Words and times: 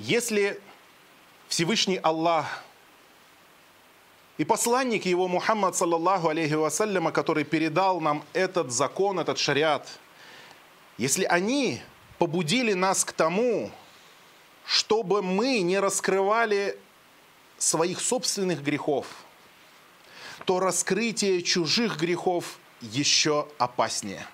Если 0.00 0.58
Всевышний 1.48 1.98
Аллах 1.98 2.64
и 4.38 4.46
посланник 4.46 5.04
его 5.04 5.28
Мухаммад, 5.28 5.76
саллаллаху 5.76 6.28
алейхи 6.28 6.54
вассаляма, 6.54 7.12
который 7.12 7.44
передал 7.44 8.00
нам 8.00 8.24
этот 8.32 8.72
закон, 8.72 9.20
этот 9.20 9.38
шариат, 9.38 9.86
если 10.96 11.24
они 11.24 11.82
побудили 12.18 12.72
нас 12.72 13.04
к 13.04 13.12
тому, 13.12 13.70
чтобы 14.64 15.20
мы 15.20 15.60
не 15.60 15.78
раскрывали 15.78 16.78
своих 17.58 18.00
собственных 18.00 18.62
грехов, 18.62 19.06
то 20.46 20.60
раскрытие 20.60 21.42
чужих 21.42 21.98
грехов 21.98 22.58
еще 22.80 23.48
опаснее, 23.58 24.26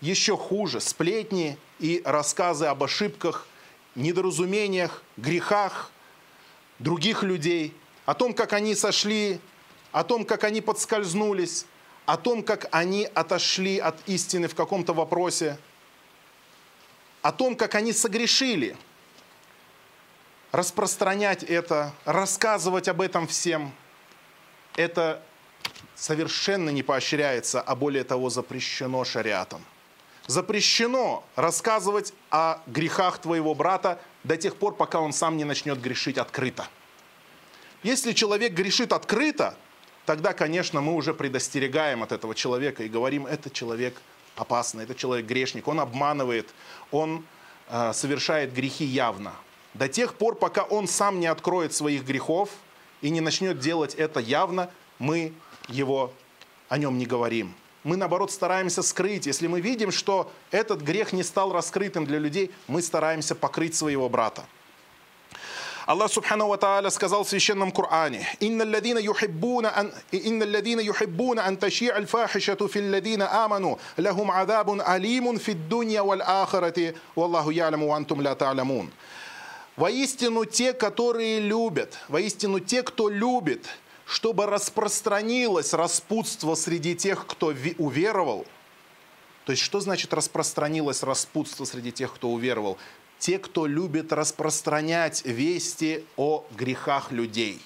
еще 0.00 0.36
хуже. 0.36 0.80
Сплетни 0.80 1.56
и 1.78 2.02
рассказы 2.04 2.66
об 2.66 2.82
ошибках, 2.82 3.46
недоразумениях, 3.94 5.02
грехах 5.16 5.90
других 6.78 7.22
людей, 7.22 7.76
о 8.06 8.14
том, 8.14 8.34
как 8.34 8.52
они 8.52 8.74
сошли 8.74 9.40
о 9.92 10.04
том, 10.04 10.24
как 10.24 10.44
они 10.44 10.60
подскользнулись, 10.60 11.66
о 12.06 12.16
том, 12.16 12.42
как 12.42 12.66
они 12.72 13.08
отошли 13.14 13.78
от 13.78 13.96
истины 14.08 14.48
в 14.48 14.54
каком-то 14.54 14.94
вопросе, 14.94 15.58
о 17.20 17.30
том, 17.30 17.54
как 17.54 17.74
они 17.74 17.92
согрешили. 17.92 18.76
Распространять 20.50 21.42
это, 21.44 21.94
рассказывать 22.04 22.88
об 22.88 23.00
этом 23.00 23.26
всем, 23.26 23.72
это 24.76 25.22
совершенно 25.94 26.70
не 26.70 26.82
поощряется, 26.82 27.60
а 27.60 27.76
более 27.76 28.04
того 28.04 28.28
запрещено 28.28 29.04
шариатом. 29.04 29.64
Запрещено 30.26 31.24
рассказывать 31.34 32.14
о 32.30 32.60
грехах 32.66 33.18
твоего 33.18 33.54
брата 33.54 34.00
до 34.24 34.36
тех 34.36 34.56
пор, 34.56 34.76
пока 34.76 35.00
он 35.00 35.12
сам 35.12 35.36
не 35.36 35.44
начнет 35.44 35.80
грешить 35.80 36.18
открыто. 36.18 36.68
Если 37.82 38.12
человек 38.12 38.52
грешит 38.52 38.92
открыто, 38.92 39.56
тогда, 40.06 40.32
конечно, 40.32 40.80
мы 40.80 40.94
уже 40.94 41.12
предостерегаем 41.12 42.02
от 42.02 42.12
этого 42.12 42.34
человека 42.34 42.84
и 42.84 42.88
говорим, 42.88 43.26
это 43.26 43.50
человек 43.50 44.00
опасный, 44.36 44.84
это 44.84 44.94
человек 44.94 45.26
грешник, 45.26 45.66
он 45.66 45.80
обманывает, 45.80 46.48
он 46.92 47.24
э, 47.68 47.92
совершает 47.92 48.54
грехи 48.54 48.84
явно. 48.84 49.34
До 49.74 49.88
тех 49.88 50.14
пор, 50.14 50.36
пока 50.36 50.62
он 50.62 50.86
сам 50.86 51.18
не 51.18 51.26
откроет 51.26 51.74
своих 51.74 52.04
грехов 52.04 52.50
и 53.00 53.10
не 53.10 53.20
начнет 53.20 53.58
делать 53.58 53.94
это 53.94 54.20
явно, 54.20 54.70
мы 54.98 55.32
его 55.68 56.12
о 56.68 56.78
нем 56.78 56.98
не 56.98 57.06
говорим. 57.06 57.54
Мы, 57.84 57.96
наоборот, 57.96 58.30
стараемся 58.30 58.82
скрыть. 58.82 59.26
Если 59.26 59.48
мы 59.48 59.60
видим, 59.60 59.90
что 59.90 60.30
этот 60.50 60.82
грех 60.82 61.12
не 61.12 61.22
стал 61.22 61.52
раскрытым 61.52 62.06
для 62.06 62.18
людей, 62.18 62.50
мы 62.68 62.80
стараемся 62.80 63.34
покрыть 63.34 63.74
своего 63.74 64.08
брата. 64.08 64.44
Аллах 65.84 66.12
Субхану 66.12 66.46
Ва 66.46 66.58
Тааля 66.58 66.90
сказал 66.90 67.24
в 67.24 67.28
Священном 67.28 67.72
Коране, 67.72 68.24
«Инна 68.38 68.62
алладина 68.62 68.98
юхиббуна 68.98 69.76
ан, 69.76 69.92
инна 70.12 70.44
алладина 70.44 70.80
юхиббуна 70.80 71.44
ан 71.44 71.56
таши'a 71.56 71.96
аль-фахишату 71.96 72.68
фил 72.68 72.88
ладина 72.92 73.44
аману, 73.44 73.80
лахум 73.96 74.30
азабун 74.30 74.80
алимун 74.80 75.40
фид 75.40 75.68
дунья 75.68 76.04
валь 76.04 76.22
ахарати, 76.22 76.94
валлаху 77.16 77.50
яляму 77.50 77.92
антум 77.92 78.20
ла 78.20 78.36
та'лямун». 78.36 78.92
Воистину 79.74 80.44
те, 80.44 80.72
которые 80.72 81.40
любят, 81.40 81.98
воистину 82.08 82.60
те, 82.60 82.84
кто 82.84 83.08
любит, 83.08 83.66
чтобы 84.12 84.44
распространилось 84.44 85.72
распутство 85.72 86.54
среди 86.54 86.94
тех, 86.94 87.26
кто 87.26 87.54
уверовал. 87.78 88.44
То 89.46 89.52
есть 89.52 89.62
что 89.62 89.80
значит 89.80 90.12
распространилось 90.12 91.02
распутство 91.02 91.64
среди 91.64 91.92
тех, 91.92 92.12
кто 92.12 92.30
уверовал? 92.30 92.76
те, 93.18 93.38
кто 93.38 93.66
любит 93.66 94.12
распространять 94.12 95.24
вести 95.24 96.04
о 96.16 96.44
грехах 96.50 97.10
людей, 97.10 97.62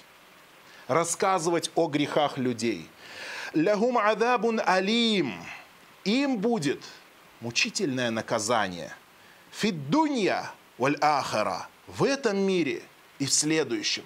рассказывать 0.87 1.69
о 1.75 1.87
грехах 1.87 2.37
людей. 2.37 2.87
Лягум 3.53 3.97
адабун 3.97 4.61
алим. 4.63 5.33
Им 6.05 6.37
будет 6.37 6.81
мучительное 7.41 8.11
наказание. 8.11 8.95
Фиддунья 9.51 10.51
валь 10.77 10.97
ахара. 11.01 11.67
В 11.87 12.03
этом 12.03 12.37
мире 12.37 12.83
и 13.17 13.25
в 13.25 13.33
следующем. 13.33 14.05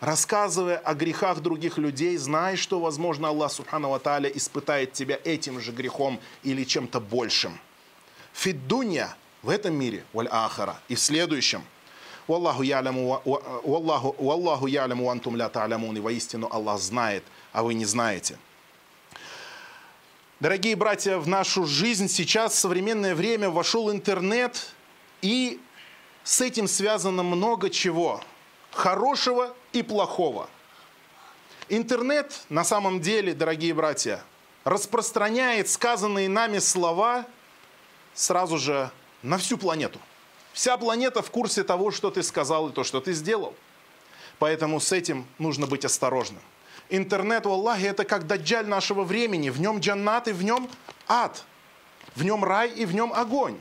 Рассказывая 0.00 0.76
о 0.76 0.94
грехах 0.94 1.40
других 1.40 1.78
людей, 1.78 2.16
знай, 2.18 2.56
что, 2.56 2.80
возможно, 2.80 3.28
Аллах 3.28 3.50
Субхану 3.50 3.88
Ва 3.88 4.20
испытает 4.34 4.92
тебя 4.92 5.18
этим 5.24 5.58
же 5.58 5.72
грехом 5.72 6.20
или 6.42 6.64
чем-то 6.64 7.00
большим. 7.00 7.58
Фиддунья 8.34 9.16
в 9.42 9.48
этом 9.48 9.74
мире, 9.74 10.04
валь 10.12 10.28
ахара, 10.30 10.78
и 10.88 10.94
в 10.94 11.00
следующем. 11.00 11.64
Wallahu 12.28 12.62
яляму, 12.62 13.22
wallahu, 13.24 14.16
wallahu 14.18 14.68
яляму 14.68 15.08
антум 15.08 15.36
ля 15.36 15.48
та'лямун, 15.48 15.96
и 15.96 16.00
воистину 16.00 16.48
Аллах 16.50 16.80
знает, 16.80 17.22
а 17.52 17.62
вы 17.62 17.72
не 17.74 17.84
знаете. 17.86 18.36
Дорогие 20.40 20.76
братья, 20.76 21.16
в 21.16 21.28
нашу 21.28 21.64
жизнь 21.64 22.08
сейчас, 22.08 22.52
в 22.52 22.58
современное 22.58 23.14
время, 23.14 23.48
вошел 23.48 23.90
интернет, 23.90 24.74
и 25.22 25.58
с 26.24 26.42
этим 26.42 26.68
связано 26.68 27.22
много 27.22 27.70
чего, 27.70 28.20
хорошего 28.72 29.54
и 29.76 29.82
плохого. 29.82 30.48
Интернет, 31.68 32.42
на 32.48 32.64
самом 32.64 33.00
деле, 33.00 33.34
дорогие 33.34 33.74
братья, 33.74 34.22
распространяет 34.64 35.68
сказанные 35.68 36.28
нами 36.28 36.58
слова 36.58 37.26
сразу 38.14 38.58
же 38.58 38.90
на 39.22 39.38
всю 39.38 39.58
планету. 39.58 40.00
Вся 40.52 40.76
планета 40.76 41.22
в 41.22 41.30
курсе 41.30 41.64
того, 41.64 41.90
что 41.90 42.10
ты 42.10 42.22
сказал 42.22 42.68
и 42.68 42.72
то, 42.72 42.82
что 42.84 43.00
ты 43.00 43.12
сделал. 43.12 43.54
Поэтому 44.38 44.80
с 44.80 44.92
этим 44.92 45.26
нужно 45.38 45.66
быть 45.66 45.84
осторожным. 45.84 46.40
Интернет, 46.88 47.46
Аллахе, 47.46 47.88
это 47.88 48.04
как 48.04 48.26
даджаль 48.26 48.66
нашего 48.66 49.02
времени. 49.02 49.50
В 49.50 49.60
нем 49.60 49.80
джаннат 49.80 50.28
и 50.28 50.32
в 50.32 50.42
нем 50.42 50.70
ад. 51.08 51.44
В 52.14 52.24
нем 52.24 52.44
рай 52.44 52.70
и 52.70 52.86
в 52.86 52.94
нем 52.94 53.12
огонь. 53.12 53.58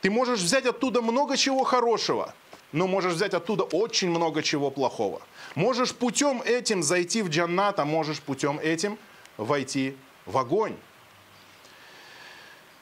Ты 0.00 0.10
можешь 0.10 0.40
взять 0.40 0.64
оттуда 0.64 1.02
много 1.02 1.36
чего 1.36 1.64
хорошего, 1.64 2.34
но 2.74 2.88
можешь 2.88 3.12
взять 3.12 3.34
оттуда 3.34 3.62
очень 3.62 4.10
много 4.10 4.42
чего 4.42 4.68
плохого. 4.68 5.22
Можешь 5.54 5.94
путем 5.94 6.42
этим 6.42 6.82
зайти 6.82 7.22
в 7.22 7.28
джаннат, 7.28 7.78
а 7.78 7.84
можешь 7.84 8.20
путем 8.20 8.58
этим 8.58 8.98
войти 9.36 9.96
в 10.26 10.36
огонь. 10.36 10.74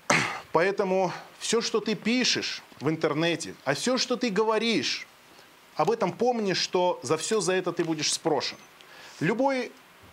Поэтому 0.52 1.12
все, 1.38 1.60
что 1.60 1.80
ты 1.80 1.94
пишешь 1.94 2.62
в 2.80 2.88
интернете, 2.88 3.54
а 3.66 3.74
все, 3.74 3.98
что 3.98 4.16
ты 4.16 4.30
говоришь, 4.30 5.06
об 5.76 5.90
этом 5.90 6.12
помни, 6.12 6.54
что 6.54 6.98
за 7.02 7.18
все 7.18 7.42
за 7.42 7.52
это 7.52 7.70
ты 7.70 7.84
будешь 7.84 8.14
спрошен. 8.14 8.56
Любое 9.20 9.70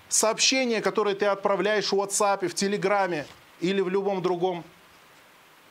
сообщение, 0.09 0.81
которое 0.81 1.15
ты 1.15 1.25
отправляешь 1.25 1.93
в 1.93 1.95
WhatsApp, 1.95 2.49
в 2.49 2.53
Телеграме 2.53 3.25
или 3.61 3.79
в 3.79 3.87
любом 3.87 4.21
другом 4.21 4.65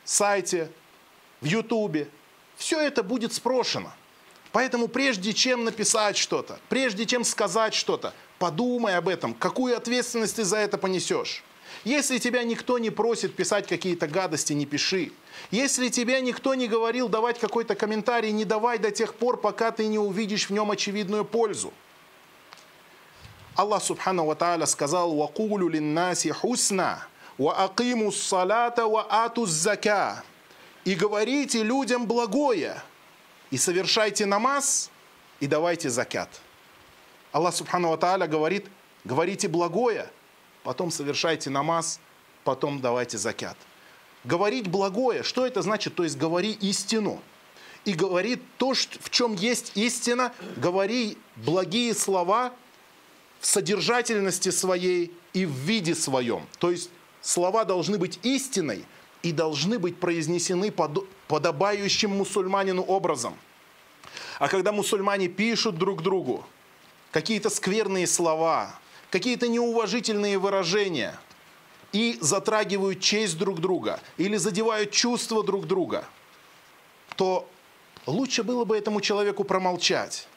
сайте, 0.03 0.71
в 1.41 1.45
Ютубе, 1.45 2.07
все 2.59 2.79
это 2.81 3.01
будет 3.03 3.33
спрошено. 3.33 3.93
Поэтому 4.51 4.87
прежде 4.87 5.33
чем 5.33 5.63
написать 5.63 6.17
что-то, 6.17 6.59
прежде 6.67 7.05
чем 7.05 7.23
сказать 7.23 7.73
что-то, 7.73 8.13
подумай 8.37 8.95
об 8.95 9.07
этом, 9.07 9.33
какую 9.33 9.77
ответственность 9.77 10.35
ты 10.35 10.43
за 10.43 10.57
это 10.57 10.77
понесешь. 10.77 11.43
Если 11.85 12.17
тебя 12.17 12.43
никто 12.43 12.77
не 12.77 12.89
просит 12.89 13.35
писать 13.35 13.65
какие-то 13.67 14.07
гадости, 14.07 14.51
не 14.53 14.65
пиши. 14.65 15.13
Если 15.51 15.87
тебя 15.87 16.19
никто 16.19 16.53
не 16.53 16.67
говорил 16.67 17.07
давать 17.07 17.39
какой-то 17.39 17.75
комментарий, 17.75 18.31
не 18.31 18.43
давай 18.43 18.77
до 18.77 18.91
тех 18.91 19.15
пор, 19.15 19.37
пока 19.37 19.71
ты 19.71 19.87
не 19.87 19.97
увидишь 19.97 20.49
в 20.49 20.53
нем 20.53 20.69
очевидную 20.71 21.23
пользу. 21.23 21.71
Аллах 23.55 23.83
Субхану 23.83 24.25
Ва 24.25 24.35
Тааля 24.35 24.65
сказал, 24.65 25.15
«Вакулю 25.15 25.69
линнаси 25.69 26.31
хусна, 26.31 27.05
ва 27.37 27.63
акиму 27.63 28.11
салата, 28.11 28.85
ва 28.85 29.05
ату 29.09 29.45
зака». 29.45 30.23
И 30.85 30.95
говорите 30.95 31.63
людям 31.63 32.07
благое, 32.07 32.81
и 33.51 33.57
совершайте 33.57 34.25
намаз, 34.25 34.89
и 35.39 35.47
давайте 35.47 35.89
закят. 35.89 36.29
Аллах 37.31 37.55
Субхану 37.55 37.89
Ва 37.89 38.27
говорит, 38.27 38.67
говорите 39.03 39.47
благое– 39.47 40.09
потом 40.63 40.91
совершайте 40.91 41.49
намаз, 41.49 41.99
потом 42.43 42.79
давайте 42.81 43.17
закят. 43.17 43.57
Говорить 44.23 44.67
благое, 44.67 45.23
что 45.23 45.45
это 45.45 45.61
значит? 45.61 45.95
То 45.95 46.03
есть 46.03 46.17
говори 46.17 46.51
истину. 46.51 47.21
И 47.85 47.93
говори 47.93 48.39
то, 48.57 48.73
в 48.73 49.09
чем 49.09 49.33
есть 49.33 49.71
истина, 49.75 50.33
говори 50.57 51.17
благие 51.37 51.95
слова 51.95 52.53
в 53.39 53.45
содержательности 53.45 54.49
своей 54.49 55.13
и 55.33 55.45
в 55.45 55.51
виде 55.51 55.95
своем. 55.95 56.45
То 56.59 56.71
есть 56.71 56.89
слова 57.21 57.63
должны 57.63 57.97
быть 57.97 58.19
истиной 58.23 58.85
и 59.23 59.31
должны 59.31 59.79
быть 59.79 59.99
произнесены 59.99 60.71
под, 60.71 61.07
подобающим 61.27 62.11
мусульманину 62.11 62.81
образом. 62.81 63.37
А 64.39 64.47
когда 64.47 64.71
мусульмане 64.71 65.27
пишут 65.27 65.77
друг 65.77 66.01
другу 66.01 66.45
какие-то 67.11 67.49
скверные 67.49 68.07
слова, 68.07 68.79
какие-то 69.09 69.47
неуважительные 69.47 70.37
выражения 70.37 71.19
и 71.91 72.17
затрагивают 72.21 73.01
честь 73.01 73.37
друг 73.37 73.59
друга 73.59 73.99
или 74.17 74.37
задевают 74.37 74.91
чувства 74.91 75.43
друг 75.43 75.67
друга, 75.67 76.05
то 77.15 77.49
лучше 78.05 78.43
было 78.43 78.63
бы 78.63 78.77
этому 78.77 79.01
человеку 79.01 79.43
промолчать. 79.43 80.27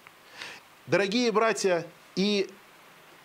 Дорогие 0.87 1.31
братья, 1.31 1.87
и 2.17 2.51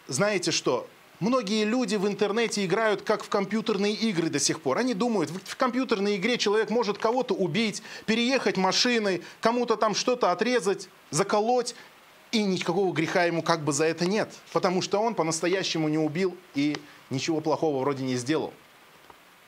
знаете 0.08 0.52
что? 0.52 0.88
Многие 1.20 1.64
люди 1.64 1.96
в 1.96 2.08
интернете 2.08 2.64
играют 2.64 3.02
как 3.02 3.24
в 3.24 3.30
компьютерные 3.30 3.94
игры 3.94 4.30
до 4.30 4.40
сих 4.40 4.62
пор. 4.62 4.78
Они 4.78 4.94
думают, 4.94 5.32
в 5.32 5.56
компьютерной 5.56 6.18
игре 6.18 6.38
человек 6.38 6.70
может 6.70 7.00
кого-то 7.00 7.34
убить, 7.34 7.82
переехать 8.06 8.56
машиной, 8.56 9.24
кому-то 9.42 9.78
там 9.78 9.96
что-то 9.96 10.32
отрезать, 10.32 10.90
заколоть, 11.10 11.74
и 12.32 12.44
никакого 12.44 12.94
греха 12.94 13.24
ему 13.24 13.42
как 13.42 13.64
бы 13.64 13.72
за 13.72 13.86
это 13.86 14.06
нет, 14.06 14.32
потому 14.52 14.82
что 14.82 15.00
он 15.00 15.16
по-настоящему 15.16 15.88
не 15.88 15.98
убил 15.98 16.38
и 16.56 16.78
ничего 17.10 17.40
плохого 17.40 17.80
вроде 17.80 18.04
не 18.04 18.16
сделал. 18.16 18.54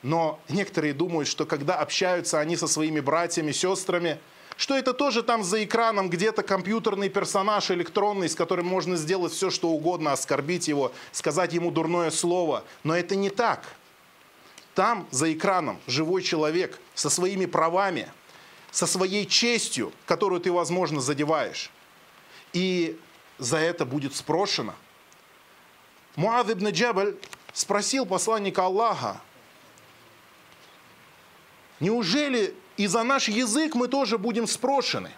Но 0.02 0.40
некоторые 0.48 0.94
думают, 0.94 1.28
что 1.28 1.44
когда 1.44 1.76
общаются 1.76 2.40
они 2.40 2.56
со 2.56 2.66
своими 2.66 3.00
братьями, 3.00 3.52
сестрами, 3.52 4.18
что 4.60 4.76
это 4.76 4.92
тоже 4.92 5.22
там 5.22 5.42
за 5.42 5.64
экраном 5.64 6.10
где-то 6.10 6.42
компьютерный 6.42 7.08
персонаж 7.08 7.70
электронный, 7.70 8.28
с 8.28 8.34
которым 8.34 8.66
можно 8.66 8.96
сделать 8.96 9.32
все, 9.32 9.48
что 9.48 9.70
угодно, 9.70 10.12
оскорбить 10.12 10.68
его, 10.68 10.92
сказать 11.12 11.54
ему 11.54 11.70
дурное 11.70 12.10
слово. 12.10 12.62
Но 12.84 12.94
это 12.94 13.16
не 13.16 13.30
так. 13.30 13.64
Там 14.74 15.08
за 15.10 15.32
экраном 15.32 15.80
живой 15.86 16.20
человек 16.22 16.78
со 16.94 17.08
своими 17.08 17.46
правами, 17.46 18.12
со 18.70 18.86
своей 18.86 19.24
честью, 19.24 19.94
которую 20.04 20.42
ты, 20.42 20.52
возможно, 20.52 21.00
задеваешь. 21.00 21.70
И 22.52 23.00
за 23.38 23.56
это 23.56 23.86
будет 23.86 24.14
спрошено. 24.14 24.74
Муад 26.16 26.50
ибн 26.50 26.68
Джабаль 26.68 27.16
спросил 27.54 28.04
посланника 28.04 28.66
Аллаха, 28.66 29.22
неужели 31.80 32.54
и 32.80 32.86
за 32.86 33.02
наш 33.02 33.28
язык 33.28 33.74
мы 33.74 33.88
тоже 33.88 34.16
будем 34.16 34.46
спрошены. 34.46 35.10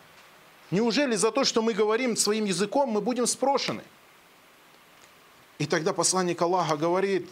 Неужели 0.73 1.15
за 1.15 1.31
то, 1.31 1.45
что 1.45 1.63
мы 1.63 1.75
говорим 1.75 2.17
своим 2.17 2.45
языком, 2.45 2.91
мы 2.91 3.01
будем 3.01 3.25
спрошены? 3.25 3.85
И 5.59 5.67
тогда 5.67 5.93
посланник 5.93 6.43
Аллаха 6.43 6.77
говорит, 6.77 7.31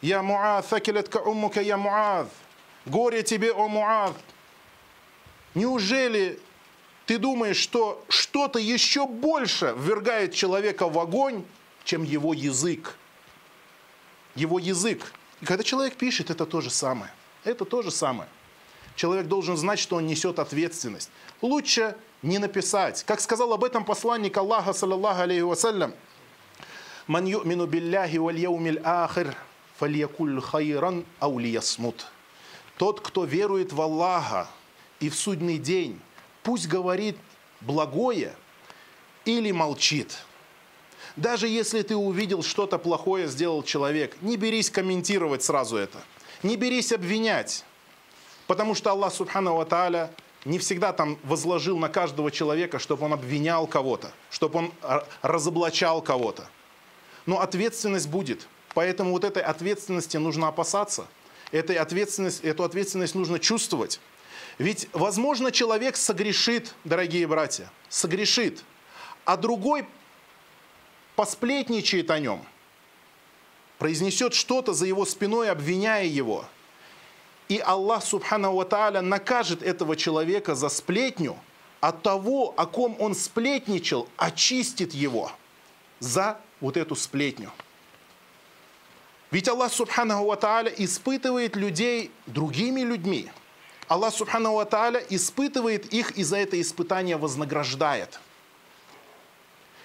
«Я 0.00 0.22
Муад, 0.22 0.64
факилетка 0.64 1.18
уммука, 1.18 1.60
я 1.60 1.76
Муад, 1.76 2.30
горе 2.86 3.22
тебе, 3.22 3.52
о 3.52 3.68
Муад». 3.68 4.16
Неужели 5.54 6.40
ты 7.04 7.18
думаешь, 7.18 7.58
что 7.58 8.02
что-то 8.08 8.58
еще 8.58 9.06
больше 9.06 9.74
ввергает 9.76 10.32
человека 10.32 10.88
в 10.88 10.98
огонь, 10.98 11.44
чем 11.84 12.04
его 12.04 12.32
язык? 12.32 12.96
Его 14.34 14.58
язык. 14.58 15.12
И 15.42 15.44
когда 15.44 15.62
человек 15.62 15.96
пишет, 15.96 16.30
это 16.30 16.46
то 16.46 16.62
же 16.62 16.70
самое. 16.70 17.12
Это 17.44 17.66
то 17.66 17.82
же 17.82 17.90
самое. 17.90 18.30
Человек 18.94 19.26
должен 19.26 19.56
знать, 19.56 19.78
что 19.78 19.96
он 19.96 20.06
несет 20.06 20.38
ответственность. 20.38 21.10
Лучше 21.40 21.96
не 22.22 22.38
написать. 22.38 23.04
Как 23.04 23.20
сказал 23.20 23.52
об 23.52 23.64
этом 23.64 23.84
посланник 23.84 24.36
Аллаха, 24.36 24.72
саллаллаху 24.72 25.22
алейхи 25.22 25.42
вассалям, 25.42 25.94
«Ман 27.06 27.26
ю'мину 27.26 27.66
билляхи 27.66 28.18
валь 28.18 28.38
яумил 28.38 28.78
ахир, 28.84 29.34
фальякуль 29.78 30.40
хайран 30.40 31.04
аулиясмут». 31.18 32.06
Тот, 32.76 33.00
кто 33.00 33.24
верует 33.24 33.72
в 33.72 33.80
Аллаха 33.80 34.48
и 35.00 35.08
в 35.08 35.14
судный 35.14 35.58
день, 35.58 36.00
пусть 36.42 36.68
говорит 36.68 37.16
благое 37.60 38.34
или 39.24 39.52
молчит. 39.52 40.18
Даже 41.16 41.46
если 41.48 41.82
ты 41.82 41.94
увидел 41.94 42.42
что-то 42.42 42.78
плохое 42.78 43.28
сделал 43.28 43.62
человек, 43.62 44.16
не 44.22 44.36
берись 44.36 44.70
комментировать 44.70 45.42
сразу 45.42 45.76
это. 45.76 46.02
Не 46.42 46.56
берись 46.56 46.92
обвинять. 46.92 47.64
Потому 48.46 48.74
что 48.74 48.90
Аллах 48.90 49.12
Субхану 49.12 49.54
Ва 49.54 50.10
не 50.44 50.58
всегда 50.58 50.92
там 50.92 51.18
возложил 51.22 51.78
на 51.78 51.88
каждого 51.88 52.30
человека, 52.30 52.78
чтобы 52.78 53.04
он 53.04 53.12
обвинял 53.12 53.66
кого-то, 53.66 54.12
чтобы 54.30 54.58
он 54.58 54.72
разоблачал 55.22 56.02
кого-то. 56.02 56.48
Но 57.26 57.40
ответственность 57.40 58.08
будет. 58.08 58.48
Поэтому 58.74 59.12
вот 59.12 59.24
этой 59.24 59.42
ответственности 59.42 60.16
нужно 60.16 60.48
опасаться. 60.48 61.06
Этой 61.52 61.76
ответственность, 61.76 62.42
эту 62.42 62.64
ответственность 62.64 63.14
нужно 63.14 63.38
чувствовать. 63.38 64.00
Ведь, 64.58 64.88
возможно, 64.92 65.52
человек 65.52 65.96
согрешит, 65.96 66.74
дорогие 66.84 67.26
братья, 67.26 67.70
согрешит, 67.88 68.64
а 69.24 69.36
другой 69.36 69.86
посплетничает 71.14 72.10
о 72.10 72.18
нем, 72.18 72.44
произнесет 73.78 74.34
что-то 74.34 74.72
за 74.72 74.86
его 74.86 75.04
спиной, 75.04 75.50
обвиняя 75.50 76.04
его– 76.04 76.46
и 77.52 77.58
Аллах 77.58 78.02
Субхану 78.02 78.54
Ва 78.54 78.64
Тааля 78.64 79.02
накажет 79.02 79.62
этого 79.62 79.94
человека 79.94 80.54
за 80.54 80.70
сплетню, 80.70 81.36
а 81.82 81.92
того, 81.92 82.54
о 82.56 82.64
ком 82.64 82.96
он 82.98 83.14
сплетничал, 83.14 84.08
очистит 84.16 84.94
его 84.94 85.30
за 86.00 86.38
вот 86.62 86.78
эту 86.78 86.96
сплетню. 86.96 87.50
Ведь 89.30 89.48
Аллах 89.48 89.70
Субхану 89.70 90.24
Ва 90.24 90.36
Тааля 90.36 90.72
испытывает 90.78 91.54
людей 91.54 92.10
другими 92.24 92.80
людьми. 92.80 93.30
Аллах 93.86 94.14
Субхану 94.14 94.54
Ва 94.54 94.64
Тааля 94.64 95.04
испытывает 95.10 95.92
их 95.92 96.12
и 96.12 96.22
за 96.22 96.38
это 96.38 96.58
испытание 96.58 97.18
вознаграждает. 97.18 98.18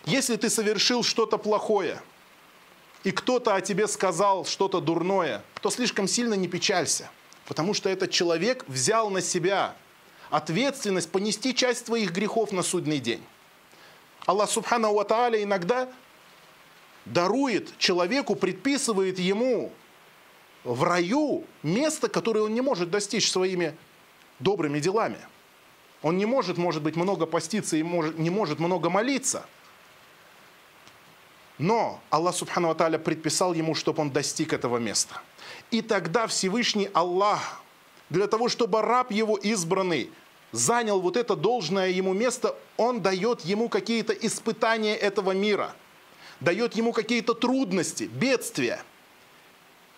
Если 0.06 0.38
ты 0.38 0.50
совершил 0.50 1.04
что-то 1.04 1.38
плохое, 1.38 2.02
и 3.04 3.12
кто-то 3.12 3.56
о 3.56 3.60
тебе 3.60 3.90
сказал 3.90 4.46
что-то 4.46 4.80
дурное, 4.80 5.44
то 5.62 5.70
слишком 5.70 6.08
сильно 6.08 6.34
не 6.34 6.48
печалься. 6.48 7.10
Потому 7.48 7.74
что 7.74 7.90
этот 7.90 8.12
человек 8.12 8.66
взял 8.68 9.10
на 9.10 9.22
себя 9.22 9.76
ответственность 10.30 11.10
понести 11.10 11.56
часть 11.56 11.86
твоих 11.86 12.12
грехов 12.12 12.52
на 12.52 12.62
судный 12.62 13.00
день. 13.00 13.24
Аллах 14.26 14.52
Субхану 14.52 14.94
Ва 14.94 15.04
иногда 15.42 15.90
дарует 17.06 17.78
человеку, 17.78 18.36
предписывает 18.36 19.18
ему 19.18 19.72
в 20.66 20.84
раю 20.84 21.46
место, 21.64 22.10
которое 22.10 22.42
он 22.42 22.54
не 22.54 22.60
может 22.60 22.92
достичь 22.92 23.32
своими 23.32 23.78
добрыми 24.40 24.82
делами. 24.82 25.20
Он 26.02 26.18
не 26.18 26.26
может, 26.26 26.58
может 26.58 26.84
быть, 26.84 26.98
много 26.98 27.26
поститься 27.26 27.78
и 27.78 27.84
может, 27.84 28.20
не 28.20 28.30
может 28.30 28.60
много 28.60 28.90
молиться. 28.90 29.46
Но 31.58 32.02
Аллах 32.10 32.36
Субхану 32.36 32.74
Ва 32.74 32.98
предписал 32.98 33.54
ему, 33.54 33.74
чтобы 33.74 34.02
он 34.02 34.12
достиг 34.12 34.52
этого 34.52 34.80
места– 34.80 35.22
и 35.72 35.82
тогда 35.82 36.28
Всевышний 36.28 36.90
Аллах, 36.94 37.62
для 38.10 38.28
того, 38.28 38.50
чтобы 38.50 38.82
раб 38.82 39.12
его 39.12 39.36
избранный 39.38 40.10
занял 40.52 41.02
вот 41.02 41.18
это 41.18 41.36
должное 41.36 41.90
ему 41.90 42.14
место, 42.14 42.56
он 42.78 43.02
дает 43.02 43.42
ему 43.42 43.68
какие-то 43.68 44.14
испытания 44.14 44.96
этого 44.96 45.32
мира, 45.32 45.74
дает 46.40 46.76
ему 46.76 46.94
какие-то 46.94 47.34
трудности, 47.34 48.06
бедствия. 48.06 48.82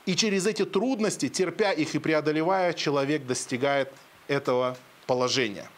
И 0.06 0.16
через 0.16 0.48
эти 0.48 0.66
трудности, 0.66 1.30
терпя 1.30 1.72
их 1.72 1.94
и 1.94 2.00
преодолевая, 2.00 2.74
человек 2.74 3.28
достигает 3.28 3.94
этого 4.28 4.76
положения. 5.06 5.70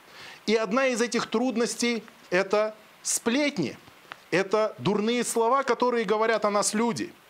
И 0.46 0.56
одна 0.56 0.88
из 0.88 1.02
этих 1.02 1.28
трудностей– 1.28 2.04
это 2.30 2.74
сплетни, 3.04 3.78
это 4.30 4.74
дурные 4.78 5.26
слова, 5.26 5.64
которые 5.64 6.06
говорят 6.06 6.46
о 6.46 6.50
нас 6.50 6.74
люди– 6.74 7.12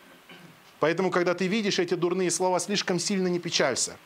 Поэтому, 0.82 1.12
когда 1.12 1.32
ты 1.34 1.46
видишь 1.46 1.78
эти 1.78 1.94
дурные 1.94 2.28
слова, 2.28 2.58
слишком 2.58 2.98
сильно 2.98 3.28
не 3.28 3.38
печалься. 3.38 3.96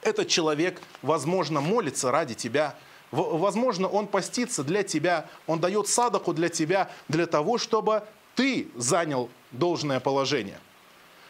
Этот 0.00 0.26
человек, 0.26 0.82
возможно, 1.00 1.60
молится 1.60 2.10
ради 2.10 2.34
тебя. 2.34 2.74
Возможно, 3.12 3.86
он 3.86 4.08
постится 4.08 4.64
для 4.64 4.82
тебя, 4.82 5.26
он 5.46 5.60
дает 5.60 5.86
садаку 5.86 6.32
для 6.32 6.48
тебя, 6.48 6.90
для 7.06 7.26
того, 7.26 7.56
чтобы 7.56 8.02
ты 8.34 8.66
занял 8.74 9.30
должное 9.52 10.00
положение. 10.00 10.58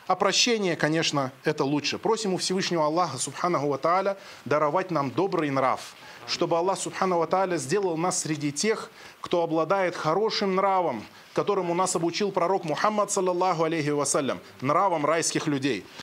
А 0.07 0.17
прощение, 0.17 0.75
конечно, 0.75 1.31
это 1.45 1.65
лучше. 1.65 1.99
Просим 1.99 2.35
у 2.35 2.37
Всевышнего 2.37 2.87
Аллаха, 2.87 3.19
Субханаху 3.19 3.69
Ва 3.69 4.17
даровать 4.45 4.91
нам 4.91 5.11
добрый 5.11 5.51
нрав, 5.51 5.95
чтобы 6.27 6.59
Аллах, 6.59 6.79
Субханаху 6.79 7.27
Ва 7.31 7.57
сделал 7.57 7.97
нас 7.97 8.21
среди 8.21 8.51
тех, 8.51 8.91
кто 9.21 9.43
обладает 9.43 9.95
хорошим 9.95 10.57
нравом, 10.57 11.05
которому 11.35 11.75
нас 11.75 11.95
обучил 11.95 12.33
пророк 12.33 12.65
Мухаммад, 12.65 13.13
саллаллаху 13.13 13.65
алейхи 13.65 13.91
вассалям, 13.91 14.41
нравом 14.61 15.07
райских 15.07 15.47
людей. 15.47 15.85